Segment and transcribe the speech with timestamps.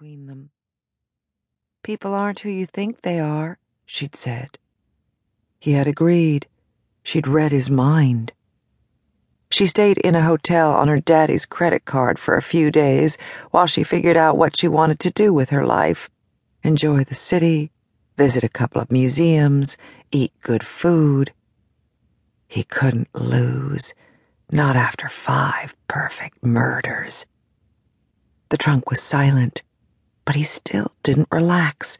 [0.00, 0.48] between them.
[1.82, 4.58] People aren't who you think they are, she'd said.
[5.58, 6.46] He had agreed.
[7.02, 8.32] She'd read his mind.
[9.50, 13.18] She stayed in a hotel on her daddy's credit card for a few days
[13.50, 16.08] while she figured out what she wanted to do with her life
[16.62, 17.70] enjoy the city,
[18.16, 19.76] visit a couple of museums,
[20.10, 21.30] eat good food.
[22.48, 23.94] He couldn't lose,
[24.50, 27.26] not after five perfect murders.
[28.48, 29.62] The trunk was silent,
[30.30, 31.98] but he still didn't relax.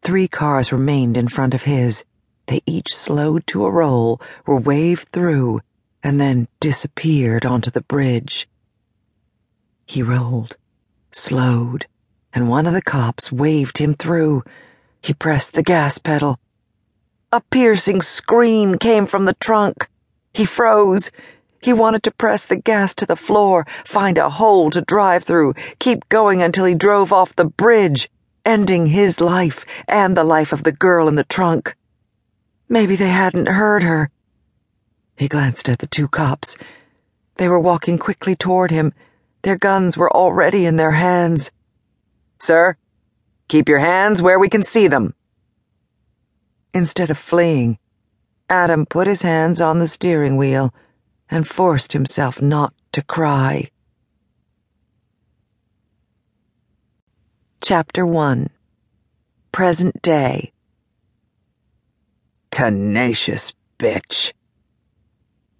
[0.00, 2.06] Three cars remained in front of his.
[2.46, 5.60] They each slowed to a roll, were waved through,
[6.02, 8.48] and then disappeared onto the bridge.
[9.84, 10.56] He rolled,
[11.10, 11.84] slowed,
[12.32, 14.42] and one of the cops waved him through.
[15.02, 16.40] He pressed the gas pedal.
[17.30, 19.90] A piercing scream came from the trunk.
[20.32, 21.10] He froze.
[21.64, 25.54] He wanted to press the gas to the floor, find a hole to drive through,
[25.78, 28.10] keep going until he drove off the bridge,
[28.44, 31.74] ending his life and the life of the girl in the trunk.
[32.68, 34.10] Maybe they hadn't heard her.
[35.16, 36.58] He glanced at the two cops.
[37.36, 38.92] They were walking quickly toward him.
[39.40, 41.50] Their guns were already in their hands.
[42.38, 42.76] Sir,
[43.48, 45.14] keep your hands where we can see them.
[46.74, 47.78] Instead of fleeing,
[48.50, 50.74] Adam put his hands on the steering wheel
[51.30, 53.70] and forced himself not to cry.
[57.60, 58.50] Chapter 1
[59.52, 60.52] Present Day
[62.50, 64.32] Tenacious bitch.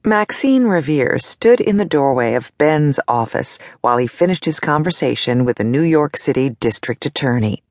[0.04, 5.56] Maxine Revere stood in the doorway of Ben's office while he finished his conversation with
[5.56, 7.62] the New York City District Attorney.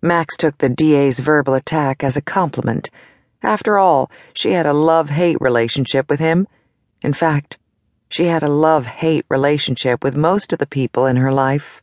[0.00, 2.88] Max took the DA's verbal attack as a compliment.
[3.42, 6.46] After all, she had a love hate relationship with him.
[7.02, 7.58] In fact,
[8.08, 11.80] she had a love hate relationship with most of the people in her life.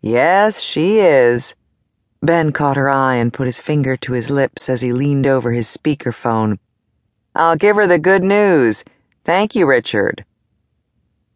[0.00, 1.54] Yes, she is.
[2.22, 5.52] Ben caught her eye and put his finger to his lips as he leaned over
[5.52, 6.58] his speakerphone.
[7.34, 8.84] I'll give her the good news.
[9.24, 10.24] Thank you, Richard.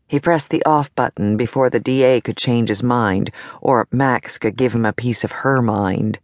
[0.07, 3.31] He pressed the off button before the DA could change his mind,
[3.61, 6.19] or Max could give him a piece of her mind.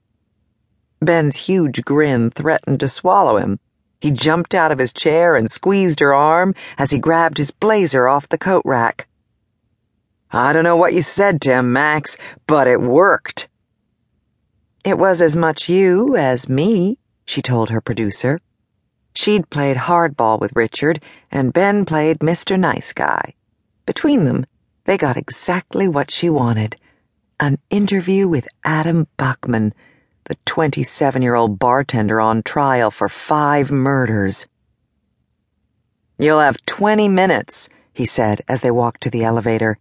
[1.00, 3.60] Ben's huge grin threatened to swallow him.
[4.00, 8.08] He jumped out of his chair and squeezed her arm as he grabbed his blazer
[8.08, 9.08] off the coat rack.
[10.30, 13.48] I don't know what you said to him, Max, but it worked.
[14.84, 18.40] It was as much you as me, she told her producer.
[19.14, 22.58] She'd played hardball with Richard, and Ben played Mr.
[22.58, 23.34] Nice Guy.
[23.86, 24.46] Between them,
[24.84, 26.76] they got exactly what she wanted
[27.38, 29.74] an interview with Adam Bachman,
[30.26, 34.46] the 27 year old bartender on trial for five murders.
[36.18, 39.78] You'll have 20 minutes, he said as they walked to the elevator.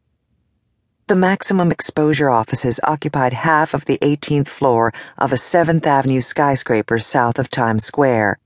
[1.08, 7.00] The maximum exposure offices occupied half of the 18th floor of a 7th Avenue skyscraper
[7.00, 8.40] south of Times Square.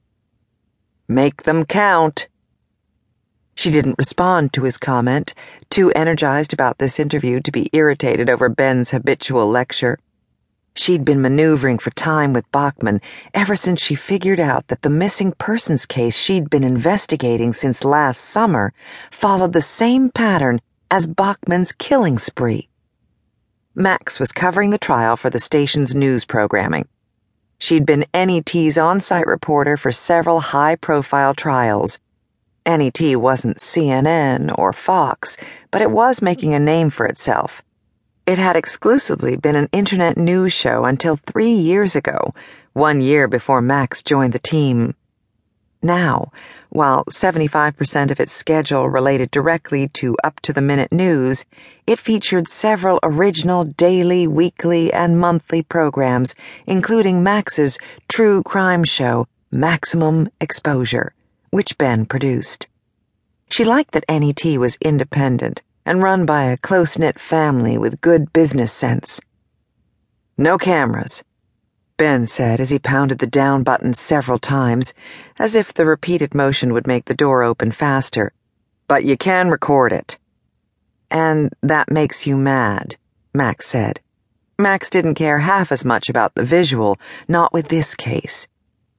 [1.07, 2.27] Make them count.
[3.55, 5.33] She didn't respond to his comment,
[5.69, 9.97] too energized about this interview to be irritated over Ben's habitual lecture.
[10.75, 13.01] She'd been maneuvering for time with Bachman
[13.33, 18.19] ever since she figured out that the missing persons case she'd been investigating since last
[18.19, 18.73] summer
[19.11, 22.69] followed the same pattern as Bachman's killing spree.
[23.75, 26.87] Max was covering the trial for the station's news programming.
[27.59, 31.99] She'd been NET's on site reporter for several high profile trials.
[32.65, 35.37] NET wasn't CNN or Fox,
[35.71, 37.61] but it was making a name for itself.
[38.29, 42.35] It had exclusively been an internet news show until three years ago,
[42.73, 44.93] one year before Max joined the team.
[45.81, 46.31] Now,
[46.69, 51.47] while 75% of its schedule related directly to up to the minute news,
[51.87, 56.35] it featured several original daily, weekly, and monthly programs,
[56.67, 57.79] including Max's
[58.09, 61.15] true crime show, Maximum Exposure,
[61.49, 62.67] which Ben produced.
[63.49, 68.31] She liked that NET was independent and run by a close knit family with good
[68.33, 69.19] business sense.
[70.37, 71.23] No cameras,
[71.99, 74.93] Ben said as he pounded the down button several times,
[75.37, 78.31] as if the repeated motion would make the door open faster.
[78.87, 80.17] But you can record it.
[81.11, 82.95] And that makes you mad,
[83.33, 83.99] Max said.
[84.57, 88.47] Max didn't care half as much about the visual, not with this case.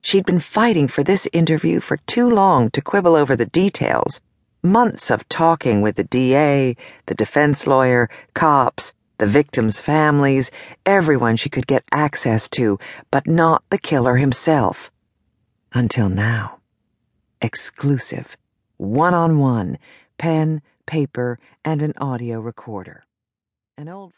[0.02, 4.20] She'd been fighting for this interview for too long to quibble over the details.
[4.62, 6.76] Months of talking with the DA,
[7.06, 10.50] the defense lawyer, cops, the victims' families,
[10.84, 12.78] everyone she could get access to,
[13.10, 14.90] but not the killer himself.
[15.72, 16.58] Until now.
[17.40, 18.36] Exclusive.
[18.76, 19.78] One on one.
[20.18, 23.04] Pen, paper, and an audio recorder.
[23.78, 24.12] An old